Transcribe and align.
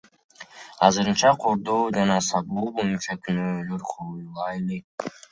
Азырынча 0.85 1.31
кордоо 1.41 1.75
жана 1.97 2.15
сабоо 2.29 2.69
боюнча 2.79 3.13
күнөөлөр 3.27 3.81
коюла 3.91 4.47
элек. 4.57 4.85